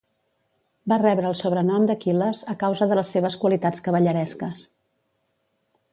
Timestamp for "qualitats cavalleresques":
3.45-4.65